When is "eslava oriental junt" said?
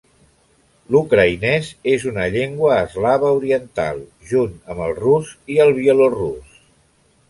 2.87-4.59